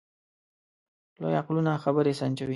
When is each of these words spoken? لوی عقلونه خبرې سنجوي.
لوی 1.21 1.35
عقلونه 1.41 1.71
خبرې 1.83 2.13
سنجوي. 2.19 2.49